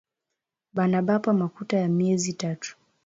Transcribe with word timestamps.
Bana 0.73 1.01
bapa 1.01 1.33
makuta 1.33 1.77
ya 1.77 1.87
myezi 1.87 2.33
tatu 2.33 2.77